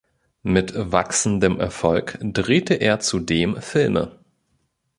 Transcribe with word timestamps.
Mit 0.41 0.73
wachsendem 0.75 1.59
Erfolg 1.59 2.17
drehte 2.23 2.73
er 2.73 3.01
zudem 3.01 3.61
Filme. 3.61 4.17